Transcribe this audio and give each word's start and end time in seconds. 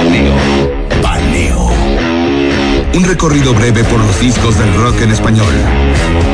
Paneo. 0.00 0.34
Paneo. 1.02 1.70
Un 2.94 3.04
recorrido 3.04 3.52
breve 3.52 3.84
por 3.84 4.00
los 4.00 4.18
discos 4.18 4.58
del 4.58 4.72
rock 4.74 5.02
en 5.02 5.10
español. 5.10 5.52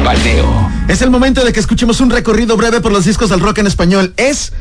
Paneo. 0.05 0.71
Es 0.87 1.03
el 1.03 1.11
momento 1.11 1.45
de 1.45 1.53
que 1.53 1.59
escuchemos 1.59 2.01
un 2.01 2.11
recorrido 2.11 2.57
breve 2.57 2.81
por 2.81 2.93
los 2.93 3.05
discos 3.07 3.29
del 3.31 3.41
rock 3.41 3.59
en 3.59 3.67
español. 3.67 4.15
Es 4.17 4.53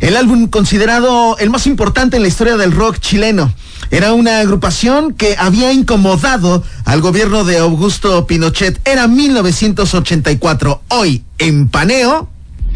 el 0.00 0.16
álbum 0.16 0.48
considerado 0.48 1.36
el 1.36 1.50
más 1.50 1.66
importante 1.66 2.16
en 2.16 2.22
la 2.22 2.28
historia 2.28 2.56
del 2.56 2.72
rock 2.72 2.98
chileno. 2.98 3.52
Era 3.90 4.14
una 4.14 4.40
agrupación 4.40 5.12
que 5.12 5.36
había 5.38 5.74
incomodado 5.74 6.64
al 6.86 7.02
gobierno 7.02 7.44
de 7.44 7.58
Augusto 7.58 8.26
Pinochet. 8.26 8.80
Era 8.88 9.06
1984. 9.06 10.80
Hoy, 10.88 11.24
en 11.36 11.68
Paneo. 11.68 12.30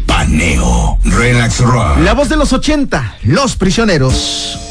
Paneo. 0.05 0.99
Relax 1.05 1.59
Rock. 1.61 1.97
La 2.03 2.13
voz 2.13 2.29
de 2.29 2.37
los 2.37 2.53
80. 2.53 3.17
Los 3.23 3.55
prisioneros. 3.55 4.70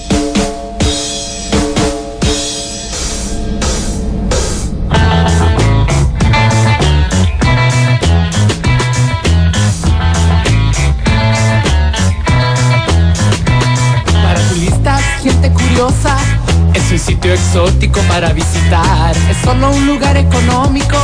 Sitio 17.00 17.32
exótico 17.32 18.00
para 18.02 18.32
visitar. 18.32 19.16
Es 19.30 19.36
solo 19.42 19.70
un 19.70 19.86
lugar 19.86 20.16
económico, 20.16 20.96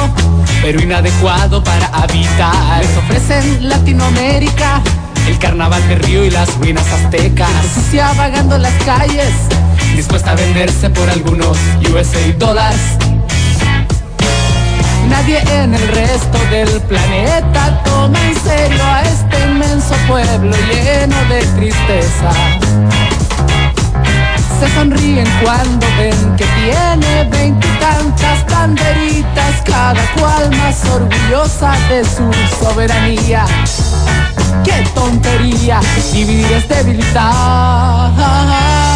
pero 0.62 0.80
inadecuado 0.80 1.62
para 1.64 1.86
habitar. 1.86 2.82
Les 2.82 2.96
ofrecen 2.96 3.68
Latinoamérica, 3.68 4.82
el 5.26 5.38
carnaval 5.38 5.86
de 5.88 5.96
Río 5.96 6.24
y 6.24 6.30
las 6.30 6.54
ruinas 6.56 6.86
aztecas. 6.92 7.50
Sucia 7.74 8.12
vagando 8.12 8.58
las 8.58 8.74
calles, 8.84 9.32
dispuesta 9.94 10.32
a 10.32 10.34
venderse 10.34 10.90
por 10.90 11.08
algunos 11.08 11.56
USA 11.90 12.32
dólares. 12.38 12.80
Nadie 15.08 15.38
en 15.62 15.74
el 15.74 15.88
resto 15.88 16.38
del 16.50 16.80
planeta 16.82 17.82
toma 17.84 18.18
en 18.26 18.34
serio 18.40 18.84
a 18.84 19.02
este 19.02 19.48
inmenso 19.48 19.94
pueblo 20.06 20.54
lleno 20.70 21.16
de 21.28 21.42
tristeza. 21.56 23.05
Se 24.58 24.68
sonríen 24.74 25.26
cuando 25.42 25.86
ven 25.98 26.34
que 26.36 26.46
tiene 26.46 27.24
veintitantas 27.30 28.46
banderitas, 28.50 29.60
cada 29.66 30.02
cual 30.14 30.50
más 30.56 30.82
orgullosa 30.86 31.72
de 31.90 32.02
su 32.04 32.30
soberanía. 32.58 33.44
¡Qué 34.64 34.82
tontería! 34.94 35.80
Dividir 36.12 36.52
es 36.52 36.68
debilitar. 36.68 38.95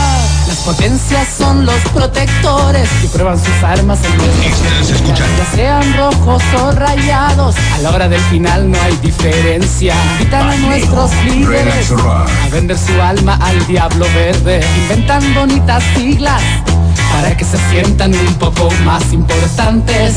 Potencias 0.65 1.27
son 1.27 1.65
los 1.65 1.81
protectores 1.95 2.89
que 3.01 3.09
prueban 3.09 3.39
sus 3.39 3.63
armas 3.63 3.99
en 4.05 4.17
nuestro 4.19 4.95
escuchando. 4.95 5.37
ya 5.39 5.57
sean 5.57 5.97
rojos 5.97 6.43
o 6.63 6.73
rayados, 6.73 7.57
a 7.75 7.79
la 7.79 7.91
hora 7.91 8.09
del 8.09 8.21
final 8.23 8.71
no 8.71 8.79
hay 8.83 8.95
diferencia. 8.97 9.95
Invitan 10.19 10.51
a 10.51 10.57
nuestros 10.57 11.11
líderes 11.25 11.91
a 11.93 12.49
vender 12.53 12.79
su 12.79 13.01
alma 13.01 13.39
al 13.43 13.67
diablo 13.67 14.07
verde. 14.15 14.61
Inventan 14.83 15.35
bonitas 15.35 15.83
siglas 15.97 16.43
para 17.13 17.37
que 17.37 17.45
se 17.45 17.59
sientan 17.71 18.15
un 18.15 18.35
poco 18.35 18.71
más 18.85 19.13
importantes. 19.13 20.17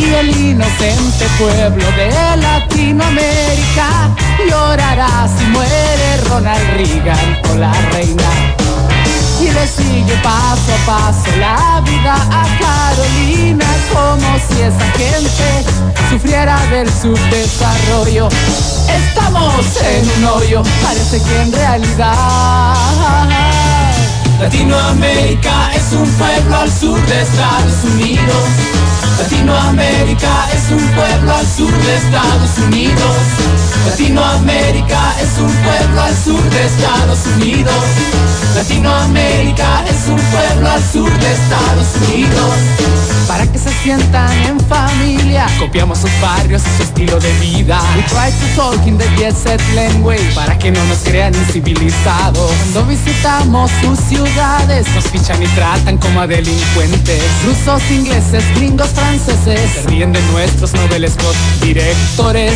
Y 0.00 0.14
el 0.14 0.34
inocente 0.34 1.26
pueblo 1.38 1.84
de 1.92 2.36
Latinoamérica 2.38 4.08
llorará 4.48 5.28
si 5.28 5.44
muere 5.44 6.16
Ronald 6.28 6.70
Reagan 6.76 7.38
o 7.50 7.54
la 7.56 7.72
reina 7.92 8.30
y 9.40 9.50
le 9.50 9.66
sigue 9.66 10.14
paso 10.22 10.72
a 10.72 10.86
paso 10.86 11.36
la 11.38 11.82
vida 11.82 12.14
a 12.14 12.44
Carolina 12.60 13.66
como 13.92 14.38
si 14.48 14.62
esa 14.62 14.86
gente 14.96 15.64
sufriera 16.08 16.58
del 16.70 16.88
subdesarrollo. 16.88 18.28
Estamos 18.88 19.64
en 19.82 20.10
un 20.18 20.24
hoyo, 20.24 20.62
parece 20.82 21.22
que 21.22 21.42
en 21.42 21.52
realidad 21.52 22.74
Latinoamérica 24.40 25.70
es 25.74 25.92
un 25.92 26.08
pueblo 26.12 26.56
al 26.56 26.72
sur 26.72 26.98
de 27.06 27.20
Estados 27.20 27.84
Unidos. 27.92 28.44
Latinoamérica 29.18 30.48
es 30.54 30.70
un 30.70 30.88
pueblo 30.94 31.34
al 31.34 31.46
sur 31.46 31.70
de 31.70 31.96
Estados 31.96 32.58
Unidos. 32.66 33.16
Latinoamérica 33.86 35.14
es 35.20 35.38
un 35.38 35.52
pueblo 35.62 36.02
al 36.02 36.16
sur 36.16 36.42
de 36.42 36.64
Estados 36.64 37.18
Unidos. 37.36 37.84
Latinoamérica 38.54 39.84
es 39.88 40.08
un 40.08 40.16
pueblo 40.16 40.70
al 40.70 40.82
sur 40.90 41.10
de 41.10 41.32
Estados 41.32 42.08
Unidos. 42.08 42.54
Para 43.28 43.46
que 43.46 43.58
se 43.58 43.70
sientan 43.82 44.32
en 44.42 44.58
familia, 44.60 45.46
copiamos 45.58 45.98
sus 45.98 46.10
barrios 46.20 46.62
y 46.66 46.76
su 46.76 46.82
estilo 46.82 47.20
de 47.20 47.32
vida. 47.34 47.80
We 47.94 48.02
try 48.02 48.30
to 48.30 48.56
talk 48.56 48.86
in 48.86 48.98
the 48.98 49.06
jet 49.16 49.36
set 49.36 49.60
language 49.74 50.34
para 50.34 50.58
que 50.58 50.72
no 50.72 50.82
nos 50.86 50.98
crean 50.98 51.32
incivilizados. 51.34 52.50
Cuando 52.72 52.86
visitamos 52.86 53.70
sus 53.82 54.00
nos 54.94 55.04
fichan 55.04 55.42
y 55.42 55.46
tratan 55.48 55.98
como 55.98 56.20
a 56.20 56.26
delincuentes. 56.26 57.22
Rusos, 57.44 57.82
ingleses, 57.90 58.44
gringos, 58.54 58.88
franceses, 58.90 59.70
se 59.72 59.82
ríen 59.88 60.12
de 60.12 60.22
nuestros 60.32 60.72
novelescos 60.74 61.34
directores. 61.60 62.54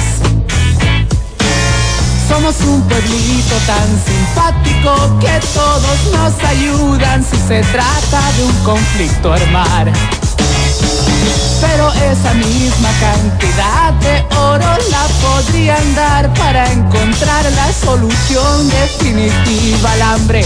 Somos 2.28 2.60
un 2.60 2.80
pueblito 2.82 3.56
tan 3.66 3.88
simpático 4.06 5.18
que 5.20 5.40
todos 5.52 5.98
nos 6.12 6.44
ayudan 6.48 7.24
si 7.24 7.36
se 7.36 7.60
trata 7.72 8.32
de 8.36 8.44
un 8.44 8.64
conflicto 8.64 9.32
armar. 9.32 10.23
Pero 11.66 11.92
esa 12.12 12.34
misma 12.34 12.90
cantidad 13.00 13.92
de 13.94 14.36
oro 14.36 14.70
la 14.90 15.06
podrían 15.22 15.94
dar 15.94 16.32
para 16.34 16.70
encontrar 16.70 17.44
la 17.52 17.72
solución 17.72 18.68
definitiva 18.68 19.92
al 19.92 20.02
hambre. 20.02 20.44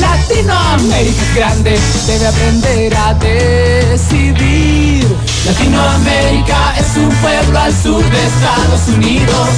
Latinoamérica 0.00 1.22
es 1.22 1.34
grande, 1.34 1.78
debe 2.06 2.26
aprender 2.26 2.96
a 2.96 3.14
decidir. 3.14 5.06
Latinoamérica 5.46 6.74
es 6.80 6.96
un 6.96 7.10
pueblo 7.22 7.58
al 7.60 7.72
sur 7.72 8.02
de 8.02 8.26
Estados 8.26 8.88
Unidos. 8.88 9.48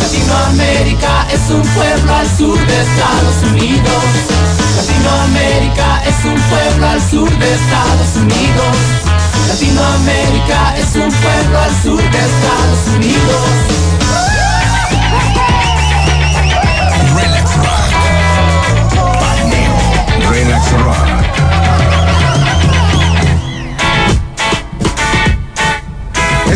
Latinoamérica 0.00 1.26
es 1.30 1.50
un 1.50 1.62
pueblo 1.76 2.14
al 2.14 2.26
sur 2.38 2.58
de 2.58 2.80
Estados 2.80 3.52
Unidos. 3.52 4.04
Latinoamérica 4.76 6.02
es 6.06 6.24
un 6.24 6.40
pueblo 6.48 6.86
al 6.86 7.10
sur 7.10 7.30
de 7.38 7.54
Estados 7.54 8.16
Unidos. 8.16 9.17
Latinoamérica 9.46 10.74
es 10.76 10.96
un 10.96 11.10
pueblo 11.10 11.58
al 11.58 11.70
sur 11.82 12.02
de 12.02 12.18
Estados 12.18 12.88
Unidos. 12.96 13.68
Relax 17.14 17.56
Rock. 17.56 17.92
Relax 20.30 20.72
Rock. 20.72 21.27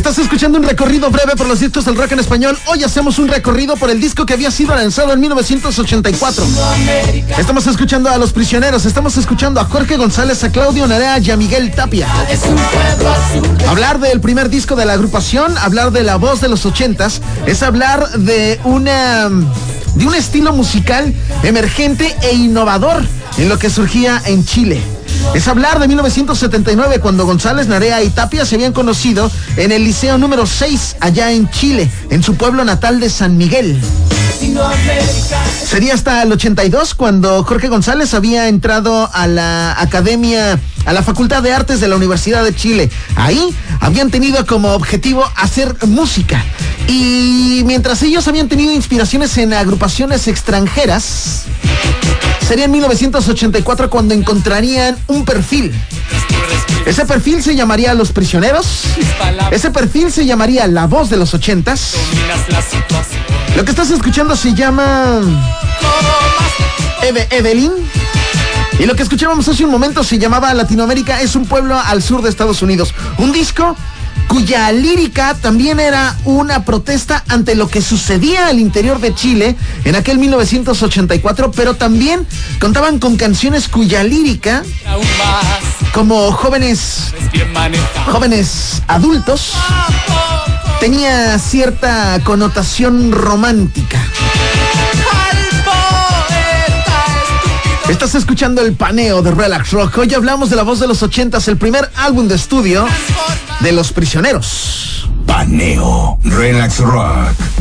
Estás 0.03 0.19
escuchando 0.19 0.59
un 0.59 0.65
recorrido 0.65 1.11
breve 1.11 1.37
por 1.37 1.47
los 1.47 1.61
discos 1.61 1.85
del 1.85 1.95
rock 1.95 2.11
en 2.11 2.19
español. 2.19 2.59
Hoy 2.67 2.83
hacemos 2.83 3.21
un 3.21 3.29
recorrido 3.29 3.77
por 3.77 3.89
el 3.89 4.01
disco 4.01 4.27
que 4.27 4.35
había 4.35 4.51
sido 4.51 4.75
lanzado 4.75 5.13
en 5.13 5.21
1984. 5.21 6.45
Estamos 7.39 7.69
escuchando 7.69 8.11
a 8.11 8.19
Los 8.19 8.33
Prisioneros, 8.33 8.85
estamos 8.85 9.17
escuchando 9.17 9.61
a 9.61 9.65
Jorge 9.65 9.97
González, 9.97 10.43
a 10.43 10.51
Claudio 10.51 10.89
Narea 10.89 11.21
y 11.21 11.31
a 11.31 11.37
Miguel 11.37 11.71
Tapia. 11.71 12.09
Hablar 13.69 14.01
del 14.01 14.21
primer 14.21 14.49
disco 14.51 14.75
de 14.75 14.87
la 14.87 14.95
agrupación, 14.95 15.57
hablar 15.57 15.93
de 15.93 16.03
la 16.03 16.17
voz 16.17 16.41
de 16.41 16.49
los 16.49 16.67
ochentas, 16.67 17.23
es 17.47 17.63
hablar 17.63 18.11
de 18.19 18.59
una 18.65 19.31
de 19.95 20.05
un 20.05 20.17
estilo 20.17 20.53
musical 20.53 21.15
emergente 21.45 22.17
e 22.23 22.35
innovador 22.35 23.05
en 23.39 23.49
lo 23.49 23.57
que 23.57 23.71
surgía 23.71 24.21
en 24.27 24.45
Chile. 24.45 24.83
Es 25.35 25.49
hablar 25.49 25.79
de 25.79 25.89
1979 25.89 26.99
cuando 27.01 27.25
González, 27.25 27.67
Narea 27.67 28.03
y 28.03 28.11
Tapia 28.11 28.45
se 28.45 28.57
habían 28.57 28.73
conocido 28.73 29.31
en 29.57 29.73
el 29.73 29.85
Liceo 29.85 30.19
número 30.19 30.47
6 30.47 30.97
allá 31.01 31.33
en 31.33 31.51
Chile, 31.51 31.91
en 32.11 32.23
su 32.23 32.35
pueblo 32.35 32.65
natal 32.65 33.01
de 33.01 33.09
San 33.09 33.39
Miguel. 33.39 33.81
Sería 35.65 35.95
hasta 35.95 36.23
el 36.23 36.33
82 36.33 36.95
cuando 36.95 37.45
Jorge 37.45 37.69
González 37.69 38.13
había 38.13 38.49
entrado 38.49 39.09
a 39.13 39.27
la 39.27 39.81
academia, 39.81 40.59
a 40.85 40.93
la 40.93 41.03
Facultad 41.03 41.43
de 41.43 41.53
Artes 41.53 41.81
de 41.81 41.89
la 41.89 41.97
Universidad 41.97 42.45
de 42.45 42.55
Chile. 42.55 42.91
Ahí 43.17 43.55
habían 43.81 44.11
tenido 44.11 44.45
como 44.45 44.73
objetivo 44.73 45.25
hacer 45.37 45.77
música. 45.87 46.45
Y 46.89 47.63
mientras 47.65 48.03
ellos 48.03 48.27
habían 48.29 48.49
tenido 48.49 48.73
inspiraciones 48.73 49.39
en 49.39 49.55
agrupaciones 49.55 50.29
extranjeras, 50.29 51.45
sería 52.53 52.67
en 52.67 52.71
1984 52.73 53.89
cuando 53.89 54.13
encontrarían 54.13 54.99
un 55.07 55.25
perfil. 55.25 55.73
Ese 56.85 57.07
perfil 57.07 57.43
se 57.43 57.57
llamaría 57.57 57.95
Los 57.95 58.13
Prisioneros. 58.13 58.83
Ese 59.51 59.71
perfil 59.71 60.13
se 60.13 60.27
llamaría 60.27 60.67
La 60.67 60.87
Voz 60.87 61.09
de 61.09 61.17
los 61.17 61.33
Ochentas. 61.33 61.95
Lo 63.57 63.65
que 63.65 63.71
estás 63.71 63.91
escuchando 63.91 64.37
se 64.37 64.53
llama 64.53 65.23
Eve 67.01 67.27
Evelyn. 67.31 67.73
Y 68.79 68.85
lo 68.85 68.97
que 68.97 69.03
escuchábamos 69.03 69.49
hace 69.49 69.65
un 69.65 69.71
momento 69.71 70.05
se 70.05 70.19
llamaba 70.19 70.53
Latinoamérica 70.53 71.23
es 71.23 71.35
un 71.35 71.47
pueblo 71.47 71.79
al 71.79 72.03
sur 72.03 72.21
de 72.21 72.29
Estados 72.29 72.61
Unidos. 72.61 72.93
Un 73.17 73.33
disco 73.33 73.75
cuya 74.33 74.73
lírica 74.73 75.35
también 75.35 75.79
era 75.79 76.17
una 76.25 76.65
protesta 76.65 77.23
ante 77.29 77.55
lo 77.55 77.69
que 77.69 77.83
sucedía 77.83 78.47
al 78.47 78.59
interior 78.59 78.99
de 78.99 79.15
Chile 79.15 79.57
en 79.85 79.95
aquel 79.95 80.19
1984, 80.19 81.51
pero 81.53 81.75
también 81.75 82.27
contaban 82.59 82.99
con 82.99 83.17
canciones 83.17 83.69
cuya 83.69 84.03
lírica, 84.05 84.63
como 85.93 86.33
jóvenes, 86.33 87.13
jóvenes 88.11 88.83
adultos, 88.89 89.53
tenía 90.81 91.39
cierta 91.39 92.19
connotación 92.25 93.13
romántica. 93.13 94.01
Estás 97.89 98.15
escuchando 98.15 98.63
el 98.63 98.75
paneo 98.75 99.21
de 99.21 99.33
Relax 99.33 99.73
Rock. 99.73 99.99
Hoy 99.99 100.15
hablamos 100.15 100.49
de 100.49 100.57
la 100.57 100.63
voz 100.63 100.81
de 100.81 100.87
los 100.87 101.03
ochentas, 101.03 101.47
el 101.49 101.59
primer 101.59 101.91
álbum 101.97 102.27
de 102.29 102.37
estudio 102.37 102.87
de 103.63 103.73
Los 103.73 103.93
Prisioneros. 103.93 105.09
Paneo 105.27 106.19
Relax 106.25 106.81
Rock. 106.81 107.52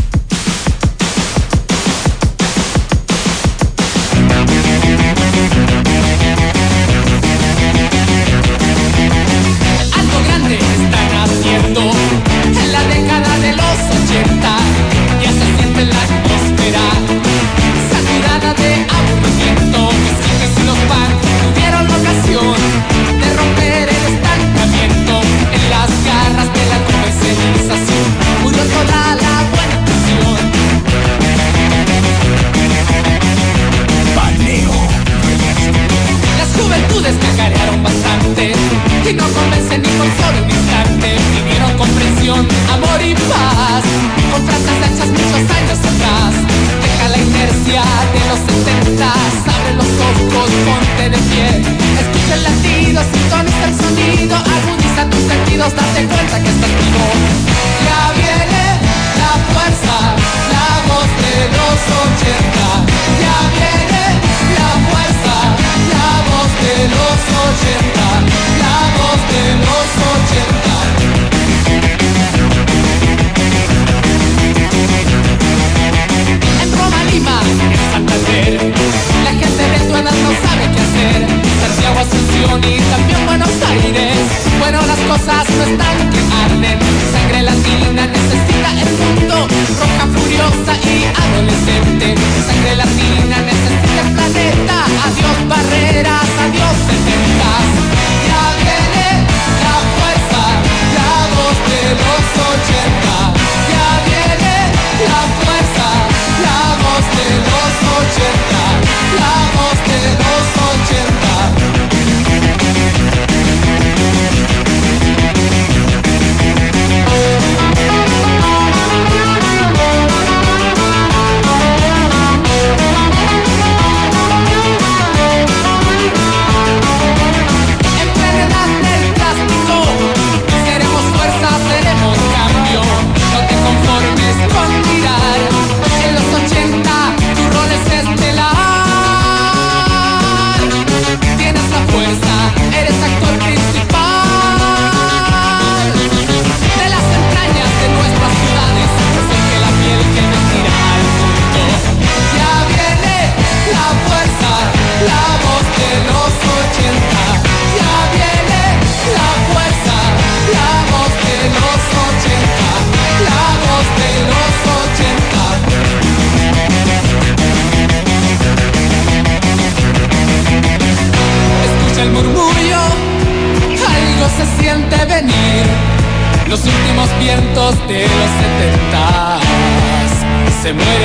se 180.72 180.74
mueve. 180.74 181.01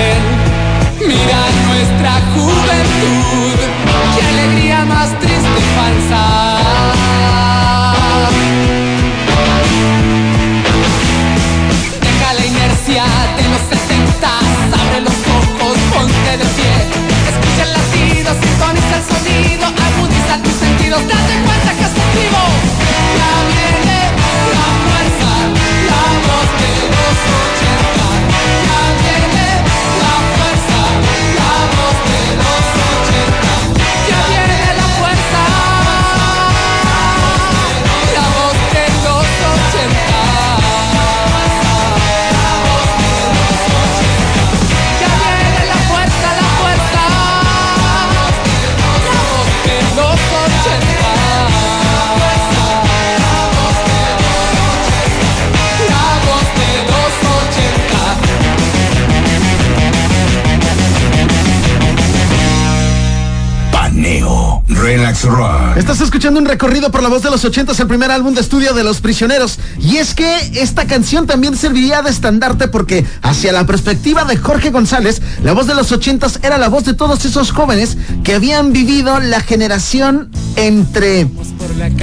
Estás 65.76 66.00
escuchando 66.00 66.38
un 66.38 66.46
recorrido 66.46 66.92
por 66.92 67.02
la 67.02 67.08
voz 67.08 67.22
de 67.22 67.30
los 67.30 67.44
ochentas, 67.44 67.80
el 67.80 67.88
primer 67.88 68.12
álbum 68.12 68.32
de 68.32 68.40
estudio 68.40 68.74
de 68.74 68.84
Los 68.84 69.00
Prisioneros. 69.00 69.58
Y 69.80 69.96
es 69.96 70.14
que 70.14 70.36
esta 70.54 70.86
canción 70.86 71.26
también 71.26 71.56
serviría 71.56 72.00
de 72.02 72.10
estandarte 72.10 72.68
porque 72.68 73.04
hacia 73.22 73.52
la 73.52 73.66
perspectiva 73.66 74.24
de 74.24 74.36
Jorge 74.36 74.70
González, 74.70 75.20
la 75.42 75.52
voz 75.52 75.66
de 75.66 75.74
los 75.74 75.90
ochentas 75.90 76.38
era 76.44 76.58
la 76.58 76.68
voz 76.68 76.84
de 76.84 76.94
todos 76.94 77.24
esos 77.24 77.50
jóvenes 77.50 77.96
que 78.22 78.34
habían 78.34 78.72
vivido 78.72 79.18
la 79.18 79.40
generación 79.40 80.30
entre 80.54 81.28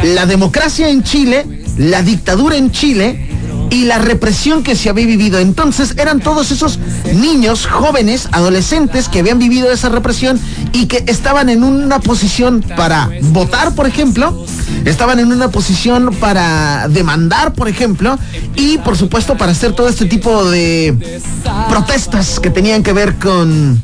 la 0.04 0.26
democracia 0.26 0.90
en 0.90 1.04
Chile, 1.04 1.64
la 1.78 2.02
dictadura 2.02 2.58
en 2.58 2.72
Chile 2.72 3.33
y 3.74 3.86
la 3.86 3.98
represión 3.98 4.62
que 4.62 4.76
se 4.76 4.90
había 4.90 5.08
vivido. 5.08 5.40
Entonces 5.40 5.96
eran 5.98 6.20
todos 6.20 6.52
esos 6.52 6.78
niños, 7.12 7.66
jóvenes, 7.66 8.30
adolescentes 8.32 9.10
que 9.10 9.20
habían 9.20 9.40
vivido 9.40 9.72
esa 9.72 9.90
represión 9.90 10.40
y 10.74 10.86
que 10.86 11.04
estaban 11.08 11.50
en 11.50 11.64
una 11.64 12.00
posición 12.00 12.64
para 12.78 13.10
votar, 13.32 13.74
por 13.74 13.88
ejemplo, 13.88 14.46
estaban 14.86 15.18
en 15.18 15.32
una 15.32 15.50
posición 15.50 16.16
para 16.20 16.88
demandar, 16.88 17.54
por 17.54 17.68
ejemplo, 17.68 18.20
y 18.56 18.78
por 18.78 18.96
supuesto 18.96 19.38
para 19.38 19.54
hacer 19.54 19.74
todo 19.74 19.90
este 19.90 20.06
tipo 20.06 20.46
de 20.52 21.20
protestas 21.68 22.40
que 22.40 22.52
tenían 22.52 22.84
que 22.84 22.94
ver 22.94 23.16
con 23.16 23.82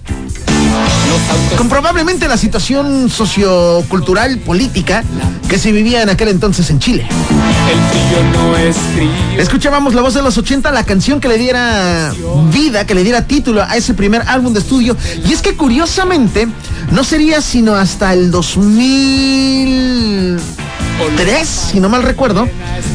con 1.57 1.69
probablemente 1.69 2.27
la 2.27 2.37
situación 2.37 3.09
sociocultural 3.09 4.39
política 4.39 5.03
que 5.47 5.57
se 5.57 5.71
vivía 5.71 6.01
en 6.01 6.09
aquel 6.09 6.29
entonces 6.29 6.69
en 6.69 6.79
Chile. 6.79 7.07
Escuchábamos 9.37 9.93
la 9.93 10.01
voz 10.01 10.13
de 10.13 10.21
los 10.21 10.37
80, 10.37 10.71
la 10.71 10.83
canción 10.83 11.19
que 11.19 11.27
le 11.27 11.37
diera 11.37 12.13
vida, 12.51 12.85
que 12.85 12.95
le 12.95 13.03
diera 13.03 13.25
título 13.25 13.63
a 13.63 13.75
ese 13.75 13.93
primer 13.93 14.23
álbum 14.27 14.53
de 14.53 14.59
estudio. 14.59 14.95
Y 15.27 15.33
es 15.33 15.41
que 15.41 15.55
curiosamente 15.55 16.47
no 16.91 17.03
sería 17.03 17.41
sino 17.41 17.75
hasta 17.75 18.13
el 18.13 18.31
2003, 20.99 21.47
si 21.47 21.79
no 21.79 21.87
mal 21.87 22.03
recuerdo, 22.03 22.47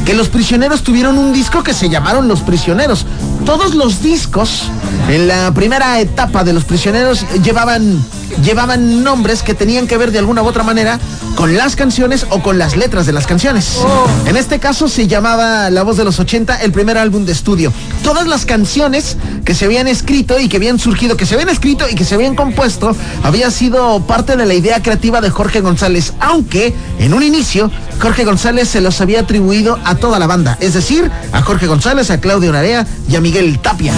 que 0.04 0.14
los 0.14 0.28
prisioneros 0.28 0.82
tuvieron 0.82 1.16
un 1.16 1.32
disco 1.32 1.62
que 1.62 1.72
se 1.72 1.88
llamaron 1.88 2.28
Los 2.28 2.42
Prisioneros. 2.42 3.06
Todos 3.46 3.74
los 3.74 4.02
discos 4.02 4.64
en 5.08 5.26
la 5.26 5.52
primera 5.52 5.98
etapa 6.00 6.44
de 6.44 6.52
Los 6.52 6.64
Prisioneros 6.64 7.24
llevaban 7.42 8.04
llevaban 8.42 9.02
nombres 9.02 9.42
que 9.42 9.54
tenían 9.54 9.86
que 9.86 9.96
ver 9.96 10.12
de 10.12 10.18
alguna 10.18 10.42
u 10.42 10.46
otra 10.46 10.62
manera 10.62 10.98
con 11.36 11.56
las 11.56 11.76
canciones 11.76 12.26
o 12.30 12.42
con 12.42 12.58
las 12.58 12.76
letras 12.76 13.06
de 13.06 13.12
las 13.12 13.26
canciones. 13.26 13.78
Oh. 13.80 14.06
En 14.26 14.36
este 14.36 14.58
caso 14.58 14.88
se 14.88 15.06
llamaba 15.06 15.70
La 15.70 15.82
Voz 15.82 15.96
de 15.96 16.04
los 16.04 16.18
80, 16.18 16.62
el 16.62 16.72
primer 16.72 16.98
álbum 16.98 17.24
de 17.24 17.32
estudio. 17.32 17.72
Todas 18.02 18.26
las 18.26 18.44
canciones 18.44 19.16
que 19.44 19.54
se 19.54 19.64
habían 19.64 19.88
escrito 19.88 20.38
y 20.38 20.48
que 20.48 20.56
habían 20.56 20.78
surgido, 20.78 21.16
que 21.16 21.26
se 21.26 21.34
habían 21.34 21.48
escrito 21.48 21.86
y 21.90 21.94
que 21.94 22.04
se 22.04 22.14
habían 22.14 22.34
compuesto, 22.34 22.94
había 23.22 23.50
sido 23.50 24.00
parte 24.06 24.36
de 24.36 24.46
la 24.46 24.54
idea 24.54 24.82
creativa 24.82 25.20
de 25.20 25.30
Jorge 25.30 25.60
González, 25.60 26.12
aunque 26.20 26.74
en 26.98 27.14
un 27.14 27.22
inicio 27.22 27.70
Jorge 28.00 28.24
González 28.24 28.68
se 28.68 28.80
los 28.80 29.00
había 29.00 29.20
atribuido 29.20 29.78
a 29.84 29.96
toda 29.96 30.18
la 30.18 30.26
banda, 30.26 30.56
es 30.60 30.74
decir, 30.74 31.10
a 31.32 31.42
Jorge 31.42 31.66
González, 31.66 32.10
a 32.10 32.20
Claudio 32.20 32.52
Narea 32.52 32.86
y 33.08 33.16
a 33.16 33.20
Miguel 33.20 33.58
Tapia. 33.60 33.92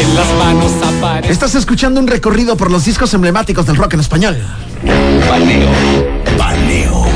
En 0.00 0.14
las 0.14 0.26
manos 0.38 0.72
Estás 1.28 1.54
escuchando 1.54 2.00
un 2.00 2.06
recorrido 2.06 2.56
por 2.56 2.70
los 2.70 2.84
discos 2.84 3.12
emblemáticos 3.14 3.63
del 3.66 3.76
rock 3.76 3.94
en 3.94 4.00
español. 4.00 4.36
Paneo. 5.28 5.70
Paneo. 6.36 7.06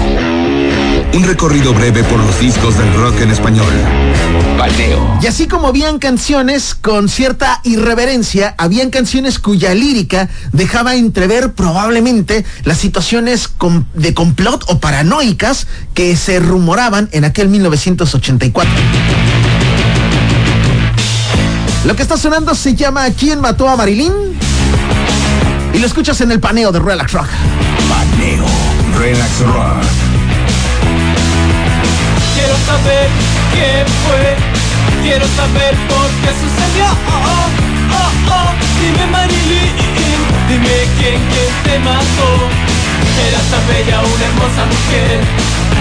Un 1.14 1.24
recorrido 1.24 1.74
breve 1.74 2.04
por 2.04 2.18
los 2.18 2.40
discos 2.40 2.78
del 2.78 2.92
rock 2.94 3.20
en 3.20 3.30
español. 3.30 3.72
Paneo. 4.56 5.18
Y 5.20 5.26
así 5.26 5.46
como 5.46 5.68
habían 5.68 5.98
canciones 5.98 6.74
con 6.74 7.08
cierta 7.08 7.60
irreverencia, 7.64 8.54
habían 8.56 8.90
canciones 8.90 9.38
cuya 9.38 9.74
lírica 9.74 10.28
dejaba 10.52 10.94
entrever 10.94 11.52
probablemente 11.52 12.44
las 12.64 12.78
situaciones 12.78 13.50
de 13.94 14.14
complot 14.14 14.64
o 14.68 14.78
paranoicas 14.78 15.66
que 15.92 16.16
se 16.16 16.40
rumoraban 16.40 17.08
en 17.12 17.24
aquel 17.24 17.48
1984. 17.48 18.72
Lo 21.84 21.96
que 21.96 22.02
está 22.02 22.16
sonando 22.16 22.54
se 22.54 22.74
llama 22.74 23.08
¿Quién 23.10 23.40
mató 23.40 23.68
a 23.68 23.76
Marilyn? 23.76 24.12
Y 25.72 25.78
lo 25.78 25.86
escuchas 25.86 26.20
en 26.20 26.32
el 26.32 26.40
paneo 26.40 26.72
de 26.72 26.80
Relax 26.80 27.12
Rock. 27.12 27.28
Paneo, 27.88 28.44
Relax 28.98 29.40
Rock. 29.40 29.82
Quiero 32.34 32.54
saber 32.66 33.08
quién 33.52 33.86
fue, 34.04 34.36
quiero 35.02 35.26
saber 35.36 35.74
por 35.88 36.08
qué 36.22 36.30
sucedió. 36.40 36.86
Oh, 36.86 37.46
oh, 37.92 38.32
oh, 38.32 38.50
dime 38.80 39.06
Marilyn, 39.10 39.74
dime 40.48 40.76
quién, 40.98 41.20
quién 41.32 41.52
te 41.64 41.78
mató. 41.80 42.30
Era 43.28 43.40
tan 43.50 43.66
bella, 43.68 44.00
una 44.00 44.24
hermosa 44.24 44.64
mujer. 44.66 45.20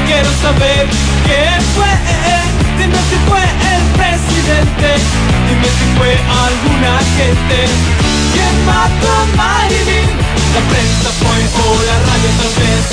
Quiero 0.06 0.30
saber 0.42 0.88
quién 1.26 1.62
fue 1.76 1.88
Dime 2.78 2.96
si 3.10 3.16
fue 3.28 3.42
el 3.42 3.84
presidente, 3.98 5.02
dime 5.50 5.66
si 5.66 5.98
fue 5.98 6.14
alguna 6.14 7.00
gente. 7.18 8.17
¿Quién 8.38 8.66
mató 8.70 9.10
a 9.10 9.26
Marilyn? 9.34 10.10
La 10.54 10.62
prensa 10.70 11.10
fue 11.18 11.42
o 11.58 11.82
la 11.90 11.98
radio 12.06 12.30
tal 12.38 12.54
vez. 12.62 12.86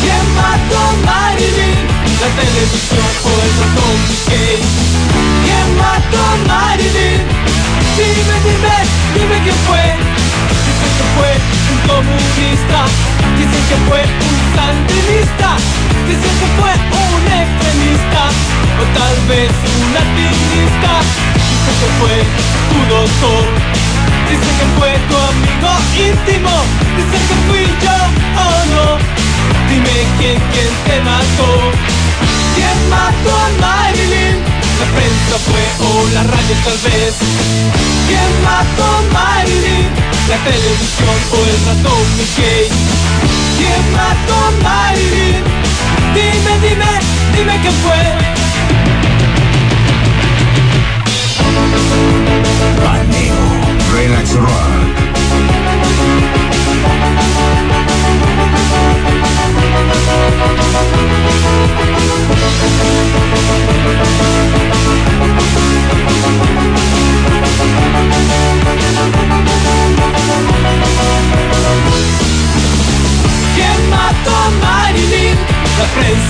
¿Quién 0.00 0.24
mató 0.40 0.76
a 0.80 0.92
Marilyn? 1.04 1.84
La 2.24 2.28
televisión 2.32 3.10
o 3.28 3.32
el 3.44 3.52
ratón 3.60 3.96
Mickey. 4.08 4.56
¿Quién 5.44 5.68
mató 5.76 6.16
a 6.16 6.34
Marilyn? 6.48 7.20
Dime, 8.00 8.36
dime, 8.40 8.76
dime 9.12 9.36
quién 9.44 9.58
fue. 9.68 9.84
Dicen 10.64 10.92
que 10.96 11.06
fue 11.12 11.30
un 11.68 11.80
comunista, 11.84 12.80
dicen 13.36 13.64
que 13.68 13.76
fue 13.84 14.00
un 14.00 14.38
sandinista, 14.56 15.50
dicen 16.08 16.34
que 16.40 16.48
fue 16.56 16.72
un 16.72 17.22
extremista 17.36 18.22
o 18.80 18.84
tal 18.96 19.16
vez 19.28 19.52
un 19.52 19.92
activista. 19.92 20.92
Dice 21.52 21.72
que 21.80 21.88
fue 22.00 22.16
tu 22.72 22.78
doctor, 22.88 23.44
dice 24.28 24.50
que 24.58 24.66
fue 24.78 24.90
tu 25.08 25.16
amigo 25.16 25.70
íntimo, 25.96 26.54
dice 26.96 27.18
que 27.28 27.36
fui 27.48 27.64
yo 27.84 27.96
o 28.40 28.48
no. 28.72 28.86
Dime 29.68 29.96
quién, 30.18 30.36
quién 30.52 30.70
te 30.86 30.96
mató, 31.00 31.50
quién 32.54 32.76
mató 32.90 33.30
a 33.30 33.48
Marilyn. 33.60 34.36
La 34.80 34.86
prensa 34.96 35.36
fue 35.48 35.64
o 35.86 36.08
la 36.14 36.22
radio 36.24 36.54
tal 36.64 36.78
vez. 36.84 37.14
¿Quién 38.08 38.30
mató 38.42 38.84
a 38.84 39.02
Marilyn? 39.12 39.88
La 40.28 40.38
televisión 40.38 41.16
o 41.32 41.38
el 41.52 41.58
ratón 41.66 42.04
Mickey. 42.18 42.68
¿Quién 43.58 43.82
mató 43.92 44.34
a 44.34 44.50
Marilyn? 44.62 45.42
Dime, 46.14 46.52
dime, 46.62 46.92
dime 47.34 47.54
quién 47.62 47.74
fue. 47.84 48.34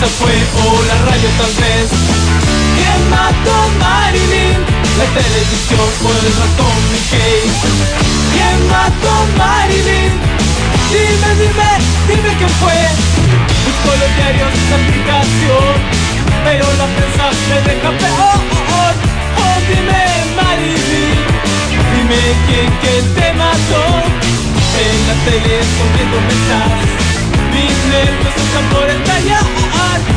Fue 0.09 0.33
o 0.65 0.83
la 0.85 0.97
radio 1.07 1.29
tal 1.39 1.53
vez. 1.55 1.91
¿Quién 2.77 3.11
mató 3.11 3.71
Marilyn? 3.79 4.84
La 4.99 5.07
televisión 5.11 5.89
o 6.05 6.09
el 6.11 6.27
ratón 6.39 6.77
Mickey. 6.93 7.43
¿Quién 8.33 8.59
mató 8.71 9.11
a 9.11 9.25
Marilyn? 9.39 10.13
Dime, 10.95 11.31
dime, 11.41 11.71
dime 12.09 12.31
quién 12.39 12.53
fue. 12.63 12.79
Busco 13.65 13.91
los 14.01 14.11
diarios 14.17 14.53
esa 14.55 14.77
aplicación, 14.79 15.75
pero 16.45 16.65
la 16.79 16.87
prensa 16.95 17.25
me 17.49 17.59
deja 17.67 17.91
peor. 18.03 18.39
Oh, 19.43 19.59
dime, 19.69 20.03
Marilyn, 20.39 21.19
dime 21.95 22.23
quién, 22.47 22.69
quién 22.81 23.05
te 23.15 23.33
mató. 23.35 23.85
En 24.79 24.97
la 25.09 25.15
tele 25.25 25.61
escondiendo 25.61 26.19
estás. 26.35 26.83
Mis 27.53 27.77
nervios 27.91 28.35
están 28.37 28.67
por 28.71 28.89
estallar. 28.91 29.74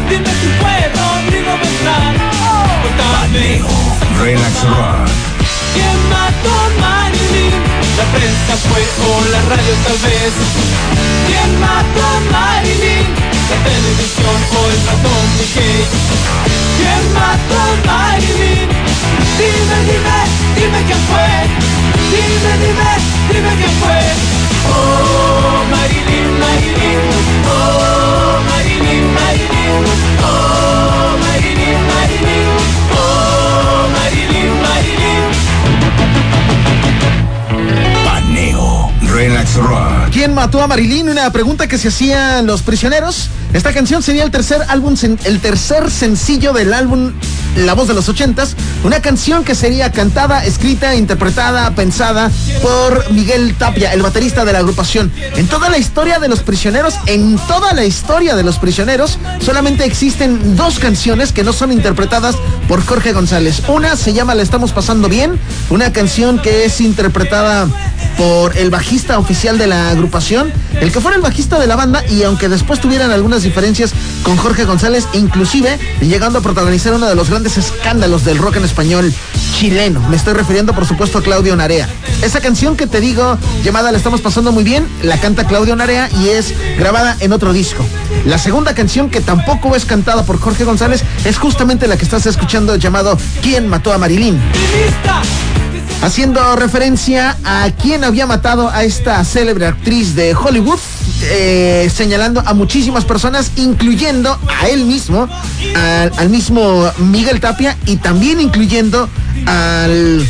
Dime 0.09 0.31
si 0.41 0.47
puedo, 0.61 1.01
Rodrigo 1.23 1.53
Beltrán. 1.61 2.17
Relax 4.19 4.63
Rock. 4.63 5.07
¿Quién 5.73 5.97
mató 6.09 6.49
a 6.49 6.69
Marilyn? 6.81 7.53
La 7.97 8.05
prensa 8.11 8.53
fue 8.67 8.81
o 8.81 9.25
la 9.31 9.41
radio 9.49 9.73
tal 9.85 9.97
vez. 10.03 10.33
¿Quién 11.27 11.49
mató 11.61 12.01
a 12.01 12.19
Marilyn? 12.33 13.07
La 13.49 13.57
televisión 13.63 14.37
o 14.57 14.61
el 14.73 14.79
ratón 14.89 15.23
Mickey. 15.37 15.85
¿Quién 16.77 17.03
mató 17.13 17.55
a 17.61 17.73
Marilyn? 17.85 18.69
Dime, 19.37 19.77
dime, 19.85 20.19
dime 20.57 20.79
quién 20.87 21.01
fue. 21.09 21.29
Dime, 22.11 22.53
dime, 22.63 22.91
dime 23.31 23.51
quién 23.55 23.73
fue. 23.81 24.01
Oh, 24.73 25.63
Marilyn, 25.69 26.39
Marilyn. 26.39 27.01
Oh. 27.45 28.56
¿Quién 40.11 40.33
mató 40.33 40.61
a 40.61 40.67
Marilyn? 40.67 41.09
Una 41.09 41.29
pregunta 41.31 41.67
que 41.67 41.77
se 41.77 41.89
hacían 41.89 42.45
los 42.45 42.61
prisioneros. 42.61 43.29
Esta 43.53 43.73
canción 43.73 44.01
sería 44.03 44.23
el 44.23 44.31
tercer 44.31 44.61
álbum, 44.67 44.95
el 45.25 45.39
tercer 45.39 45.89
sencillo 45.91 46.53
del 46.53 46.73
álbum 46.73 47.13
la 47.57 47.73
Voz 47.73 47.87
de 47.87 47.93
los 47.93 48.07
Ochentas. 48.09 48.55
Una 48.83 49.01
canción 49.01 49.43
que 49.43 49.55
sería 49.55 49.91
cantada, 49.91 50.45
escrita, 50.45 50.95
interpretada, 50.95 51.73
pensada 51.75 52.31
por 52.61 53.11
Miguel 53.11 53.55
Tapia, 53.55 53.93
el 53.93 54.01
baterista 54.01 54.45
de 54.45 54.53
la 54.53 54.59
agrupación. 54.59 55.11
En 55.35 55.47
toda 55.47 55.69
la 55.69 55.77
historia 55.77 56.19
de 56.19 56.27
los 56.27 56.41
prisioneros, 56.41 56.95
en 57.07 57.37
toda 57.47 57.73
la 57.73 57.85
historia 57.85 58.35
de 58.35 58.43
los 58.43 58.59
prisioneros, 58.59 59.17
solamente 59.39 59.85
existen 59.85 60.55
dos 60.55 60.79
canciones 60.79 61.31
que 61.31 61.43
no 61.43 61.53
son 61.53 61.71
interpretadas 61.71 62.35
por 62.67 62.85
Jorge 62.85 63.13
González. 63.13 63.63
Una 63.67 63.95
se 63.95 64.13
llama 64.13 64.35
La 64.35 64.43
estamos 64.43 64.71
pasando 64.71 65.09
bien, 65.09 65.39
una 65.69 65.91
canción 65.91 66.39
que 66.39 66.65
es 66.65 66.79
interpretada 66.81 67.67
por 68.17 68.57
el 68.57 68.69
bajista 68.69 69.19
oficial 69.19 69.57
de 69.57 69.67
la 69.67 69.89
agrupación, 69.89 70.51
el 70.81 70.91
que 70.91 70.99
fuera 70.99 71.15
el 71.15 71.21
bajista 71.21 71.59
de 71.59 71.67
la 71.67 71.75
banda 71.75 72.03
y 72.07 72.23
aunque 72.23 72.49
después 72.49 72.79
tuvieran 72.81 73.11
algunas 73.11 73.43
diferencias 73.43 73.93
con 74.23 74.37
Jorge 74.37 74.65
González, 74.65 75.07
inclusive 75.13 75.77
llegando 76.01 76.39
a 76.39 76.41
protagonizar 76.41 76.93
uno 76.93 77.07
de 77.07 77.15
los 77.15 77.29
grandes 77.29 77.46
escándalos 77.55 78.25
del 78.25 78.39
rock 78.39 78.57
en 78.57 78.65
español 78.65 79.13
chileno. 79.53 80.01
Me 80.09 80.17
estoy 80.17 80.33
refiriendo 80.33 80.73
por 80.73 80.85
supuesto 80.85 81.19
a 81.19 81.23
Claudio 81.23 81.55
Narea. 81.55 81.87
Esa 82.21 82.41
canción 82.41 82.75
que 82.75 82.87
te 82.87 82.99
digo, 82.99 83.37
llamada 83.63 83.91
La 83.93 83.97
estamos 83.97 84.19
pasando 84.19 84.51
muy 84.51 84.65
bien, 84.65 84.85
la 85.03 85.17
canta 85.21 85.45
Claudio 85.45 85.75
Narea 85.77 86.09
y 86.21 86.29
es 86.29 86.53
grabada 86.77 87.15
en 87.21 87.31
otro 87.31 87.53
disco. 87.53 87.85
La 88.25 88.37
segunda 88.37 88.75
canción 88.75 89.09
que 89.09 89.21
tampoco 89.21 89.75
es 89.75 89.85
cantada 89.85 90.23
por 90.23 90.39
Jorge 90.39 90.65
González 90.65 91.03
es 91.23 91.37
justamente 91.37 91.87
la 91.87 91.95
que 91.95 92.03
estás 92.03 92.25
escuchando 92.25 92.75
llamado 92.75 93.17
¿Quién 93.41 93.69
mató 93.69 93.93
a 93.93 93.97
Marilyn? 93.97 94.37
haciendo 96.01 96.55
referencia 96.55 97.37
a 97.43 97.69
quien 97.71 98.03
había 98.03 98.27
matado 98.27 98.69
a 98.69 98.83
esta 98.83 99.23
célebre 99.23 99.65
actriz 99.65 100.15
de 100.15 100.35
Hollywood, 100.35 100.79
eh, 101.21 101.89
señalando 101.93 102.41
a 102.45 102.53
muchísimas 102.53 103.05
personas, 103.05 103.51
incluyendo 103.55 104.37
a 104.61 104.67
él 104.67 104.85
mismo, 104.85 105.27
al, 105.75 106.29
mismo 106.29 106.89
Miguel 106.97 107.39
Tapia 107.39 107.77
y 107.85 107.97
también 107.97 108.39
incluyendo 108.39 109.09
al 109.45 110.27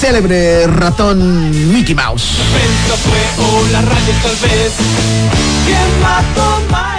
célebre 0.00 0.66
ratón 0.66 1.72
Mickey 1.72 1.94
Mouse. 1.94 2.36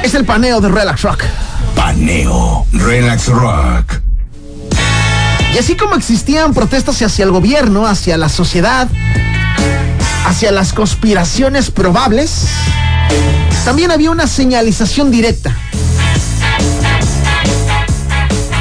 Es 0.04 0.14
el 0.14 0.26
paneo 0.26 0.62
de 0.62 0.70
Relax 0.70 1.02
Rock. 1.02 1.24
Paneo 1.76 2.66
Relax 2.72 3.28
Rock. 3.28 4.02
Y 5.54 5.58
así 5.58 5.76
como 5.76 5.96
existían 5.96 6.54
protestas 6.54 7.02
hacia 7.02 7.26
el 7.26 7.32
gobierno, 7.32 7.86
hacia 7.86 8.18
la 8.18 8.30
sociedad, 8.30 8.88
hacia 10.26 10.52
las 10.52 10.74
conspiraciones 10.74 11.72
probables, 11.72 12.48
también 13.66 13.92
había 13.92 14.12
una 14.12 14.28
señalización 14.28 15.12
directa. 15.12 15.56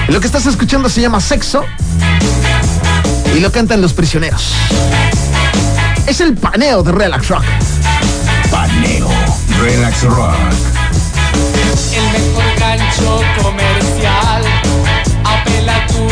Lo 0.09 0.21
que 0.21 0.27
estás 0.27 0.47
escuchando 0.47 0.89
se 0.89 1.01
llama 1.01 1.21
Sexo 1.21 1.65
y 3.37 3.41
lo 3.41 3.53
cantan 3.53 3.81
los 3.81 3.93
prisioneros. 3.93 4.53
Es 6.07 6.21
el 6.21 6.35
paneo 6.35 6.83
de 6.83 6.93
Relax 6.93 7.29
Rock. 7.29 7.45
Paneo 8.51 9.09
Relax 9.61 10.03
Rock. 10.03 10.35
El 11.95 12.03
mejor 12.13 12.45
gancho 12.59 13.21
comercial 13.41 14.43
apela 15.25 15.87
tu 15.87 16.10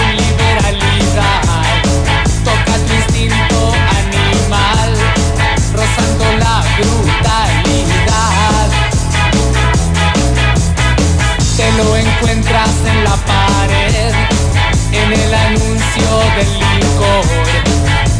lo 11.85 11.97
encuentras 11.97 12.71
en 12.87 13.05
la 13.05 13.17
pared, 13.17 14.13
en 14.93 15.13
el 15.13 15.35
anuncio 15.35 16.19
del 16.37 16.53
licor, 16.59 17.25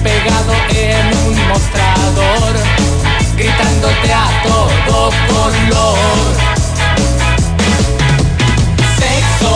pegado 0.03 0.55
en 0.71 1.07
un 1.27 1.49
mostrador, 1.49 2.55
gritándote 3.37 4.13
a 4.13 4.43
todo 4.45 5.11
color. 5.29 5.99
Sexo 8.99 9.53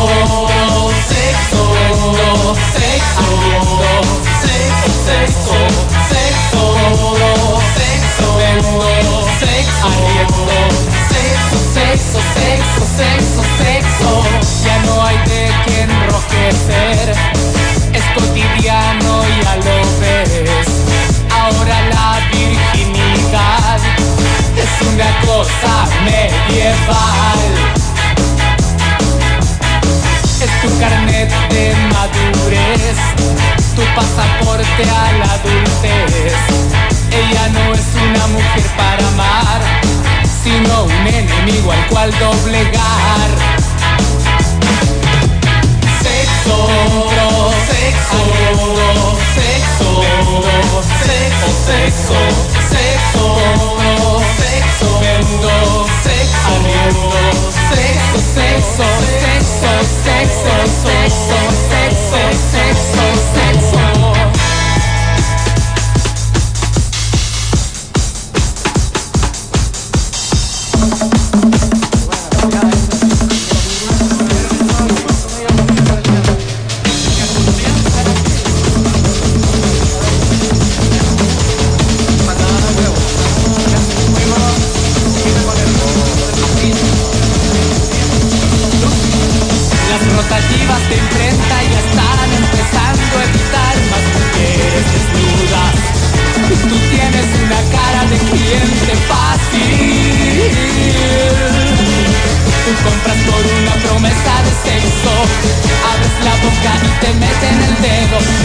sexo, 1.09 1.65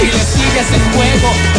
Y 0.01 0.05
le 0.05 0.13
sigues 0.13 0.71
el 0.71 0.81
juego. 0.93 1.56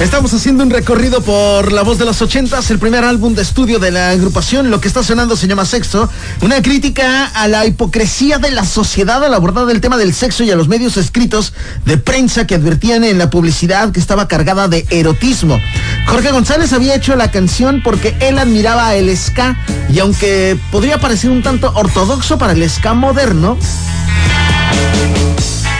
Estamos 0.00 0.32
haciendo 0.32 0.64
un 0.64 0.70
recorrido 0.70 1.20
por 1.20 1.72
La 1.72 1.82
Voz 1.82 1.98
de 1.98 2.06
los 2.06 2.22
Ochentas, 2.22 2.70
el 2.70 2.78
primer 2.78 3.04
álbum 3.04 3.34
de 3.34 3.42
estudio 3.42 3.78
de 3.78 3.90
la 3.90 4.08
agrupación. 4.08 4.70
Lo 4.70 4.80
que 4.80 4.88
está 4.88 5.02
sonando 5.02 5.36
se 5.36 5.46
llama 5.46 5.66
Sexo, 5.66 6.08
una 6.40 6.62
crítica 6.62 7.26
a 7.26 7.46
la 7.48 7.66
hipocresía 7.66 8.38
de 8.38 8.50
la 8.50 8.64
sociedad 8.64 9.22
al 9.22 9.34
abordar 9.34 9.68
el 9.68 9.82
tema 9.82 9.98
del 9.98 10.14
sexo 10.14 10.42
y 10.42 10.50
a 10.50 10.56
los 10.56 10.68
medios 10.68 10.96
escritos 10.96 11.52
de 11.84 11.98
prensa 11.98 12.46
que 12.46 12.54
advertían 12.54 13.04
en 13.04 13.18
la 13.18 13.28
publicidad 13.28 13.92
que 13.92 14.00
estaba 14.00 14.26
cargada 14.26 14.68
de 14.68 14.86
erotismo. 14.88 15.60
Jorge 16.06 16.32
González 16.32 16.72
había 16.72 16.94
hecho 16.94 17.14
la 17.14 17.30
canción 17.30 17.82
porque 17.84 18.16
él 18.20 18.38
admiraba 18.38 18.94
el 18.94 19.14
ska 19.14 19.58
y 19.92 19.98
aunque 19.98 20.58
podría 20.72 20.98
parecer 20.98 21.30
un 21.30 21.42
tanto 21.42 21.72
ortodoxo 21.74 22.38
para 22.38 22.54
el 22.54 22.70
ska 22.70 22.94
moderno, 22.94 23.58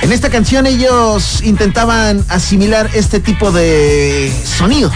en 0.02 0.12
esta 0.12 0.30
canción 0.30 0.66
ellos 0.66 1.42
intentaban 1.42 2.24
asimilar 2.28 2.90
este 2.94 3.20
tipo 3.20 3.52
de 3.52 4.32
sonido. 4.44 4.90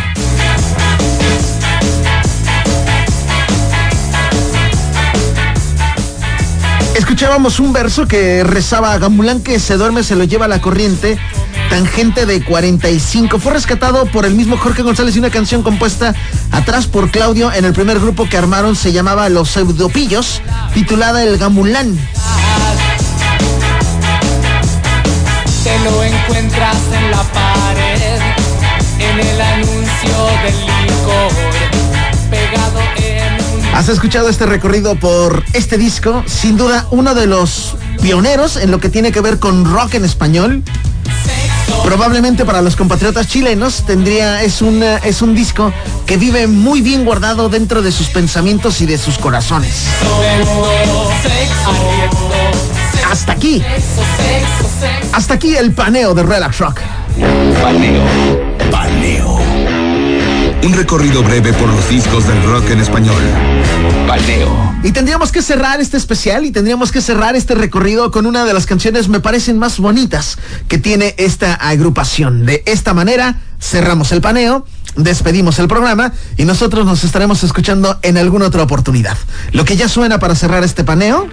Escuchábamos 6.97 7.61
un 7.61 7.73
verso 7.73 8.07
que 8.07 8.45
rezaba 8.45 8.97
Gamulán 8.99 9.41
que 9.41 9.59
se 9.59 9.77
duerme, 9.77 10.03
se 10.03 10.17
lo 10.17 10.25
lleva 10.25 10.49
la 10.49 10.61
corriente. 10.61 11.19
Tangente 11.71 12.27
de 12.27 12.45
45. 12.45 13.39
Fue 13.39 13.53
rescatado 13.53 14.07
por 14.07 14.27
el 14.27 14.35
mismo 14.35 14.57
Jorge 14.57 14.83
González 14.83 15.17
y 15.17 15.19
una 15.19 15.31
canción 15.31 15.63
compuesta 15.63 16.15
atrás 16.53 16.87
por 16.87 17.11
Claudio 17.11 17.53
en 17.53 17.65
el 17.65 17.73
primer 17.73 17.99
grupo 17.99 18.29
que 18.29 18.37
armaron 18.37 18.77
se 18.77 18.93
llamaba 18.93 19.29
Los 19.29 19.51
Pseudopillos, 19.51 20.41
titulada 20.73 21.25
El 21.25 21.37
Gamulán. 21.39 21.99
Te 25.65 25.79
lo 25.79 26.05
encuentras 26.05 26.77
en 26.93 27.11
la 27.11 27.23
pared, 27.23 28.21
en 28.99 29.19
el 29.19 29.41
anuncio 29.41 30.27
del 30.45 30.61
licor, 30.83 31.33
pegado 32.31 32.81
en 32.99 33.67
un... 33.67 33.75
¿Has 33.75 33.89
escuchado 33.89 34.29
este 34.29 34.45
recorrido 34.45 34.95
por 34.97 35.43
este 35.55 35.79
disco? 35.79 36.23
Sin 36.27 36.59
duda, 36.59 36.87
uno 36.91 37.15
de 37.15 37.27
los 37.27 37.77
pioneros 38.03 38.59
en 38.59 38.71
lo 38.71 38.79
que 38.79 38.91
tiene 38.91 39.11
que 39.11 39.23
ver 39.23 39.39
con 39.39 39.65
rock 39.65 39.95
en 39.95 40.05
español. 40.05 40.63
Probablemente 41.83 42.45
para 42.45 42.61
los 42.61 42.77
compatriotas 42.77 43.27
chilenos 43.27 43.85
tendría 43.87 44.43
es 44.43 44.61
un 44.61 44.83
es 44.83 45.23
un 45.23 45.35
disco 45.35 45.73
que 46.07 46.17
vive 46.17 46.47
muy 46.47 46.83
bien 46.83 47.05
guardado 47.05 47.49
dentro 47.49 47.83
de 47.83 47.91
sus 47.91 48.09
pensamientos 48.09 48.81
y 48.83 48.87
de 48.87 48.99
sus 48.99 49.17
corazones. 49.19 49.85
Hasta 53.15 53.31
aquí. 53.31 53.63
Hasta 55.13 55.35
aquí 55.35 55.55
el 55.55 55.71
paneo 55.71 56.15
de 56.15 56.25
Relax 56.25 56.59
Rock. 56.59 56.81
Paneo. 57.63 58.03
Paneo. 58.73 59.39
Un 60.65 60.73
recorrido 60.73 61.23
breve 61.23 61.53
por 61.53 61.69
los 61.69 61.89
discos 61.89 62.27
del 62.27 62.43
rock 62.43 62.71
en 62.71 62.81
español. 62.81 63.23
Paneo. 64.09 64.75
Y 64.83 64.91
tendríamos 64.91 65.31
que 65.31 65.43
cerrar 65.43 65.81
este 65.81 65.97
especial 65.97 66.45
y 66.45 66.51
tendríamos 66.51 66.91
que 66.91 67.01
cerrar 67.01 67.37
este 67.37 67.55
recorrido 67.55 68.11
con 68.11 68.27
una 68.27 68.45
de 68.45 68.53
las 68.53 68.67
canciones 68.67 69.09
me 69.09 69.21
parecen 69.21 69.61
más 69.61 69.79
bonitas 69.79 70.37
que 70.67 70.79
tiene 70.79 71.15
esta 71.17 71.55
agrupación. 71.55 72.45
De 72.45 72.65
esta 72.67 72.95
manera 72.95 73.37
cerramos 73.61 74.11
el 74.11 74.23
paneo, 74.23 74.67
despedimos 74.97 75.61
el 75.61 75.69
programa 75.69 76.13
y 76.37 76.47
nosotros 76.47 76.85
nos 76.85 77.05
estaremos 77.05 77.45
escuchando 77.45 77.97
en 78.03 78.19
alguna 78.19 78.47
otra 78.47 78.65
oportunidad. 78.65 79.17
Lo 79.53 79.65
que 79.65 79.77
ya 79.77 79.89
suena 79.89 80.19
para 80.19 80.35
cerrar 80.35 80.65
este 80.65 80.83
paneo 80.83 81.29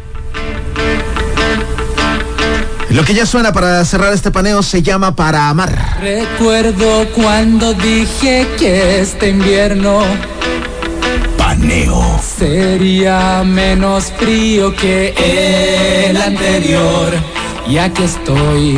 lo 2.91 3.05
que 3.05 3.13
ya 3.13 3.25
suena 3.25 3.53
para 3.53 3.85
cerrar 3.85 4.11
este 4.11 4.31
paneo 4.31 4.61
se 4.61 4.81
llama 4.81 5.15
Para 5.15 5.47
Amar. 5.47 5.97
Recuerdo 6.01 7.07
cuando 7.15 7.73
dije 7.73 8.45
que 8.59 8.99
este 8.99 9.29
invierno 9.29 10.01
Paneo. 11.37 12.19
sería 12.37 13.43
menos 13.45 14.11
frío 14.17 14.75
que 14.75 15.13
el 16.09 16.17
anterior. 16.17 17.13
Y 17.67 17.77
aquí 17.77 18.03
estoy 18.03 18.77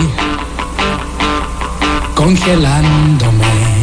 congelándome. 2.13 3.73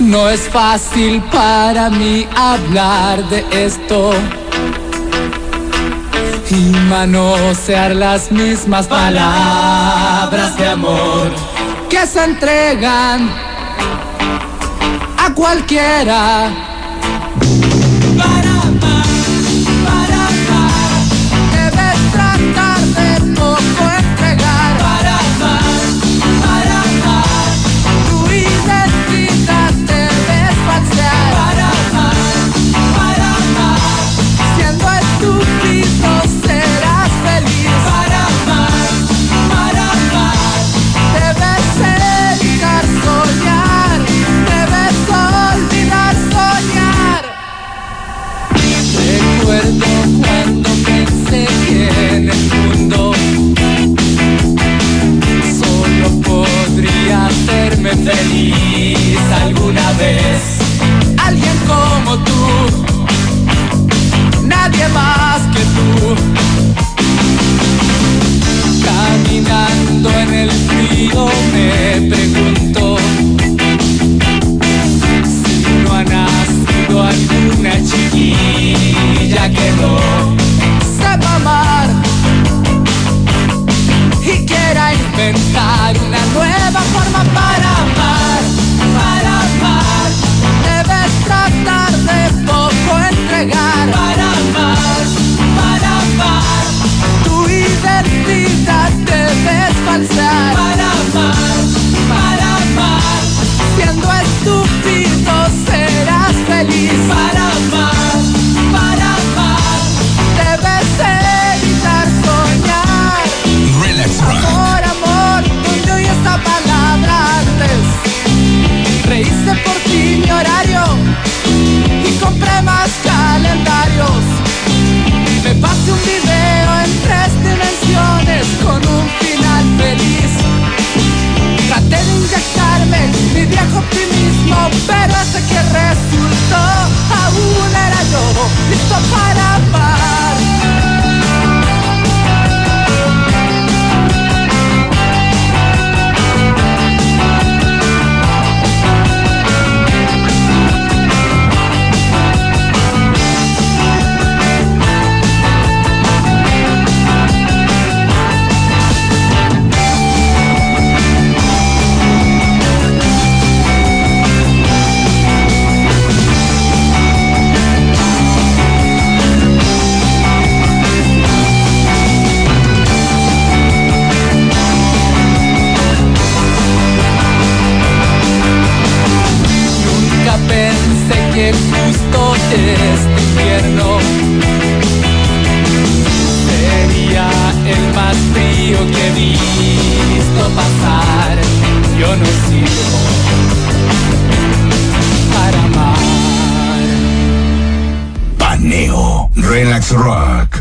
No 0.00 0.28
es 0.28 0.40
fácil 0.40 1.22
para 1.30 1.88
mí 1.90 2.26
hablar 2.34 3.28
de 3.28 3.44
esto 3.64 4.12
y 6.50 6.70
manosear 6.88 7.94
las 7.94 8.30
mismas 8.30 8.86
palabras 8.86 10.56
de 10.56 10.68
amor 10.68 11.30
que 11.88 12.06
se 12.06 12.22
entregan 12.24 13.28
a 15.18 15.34
cualquiera. 15.34 16.75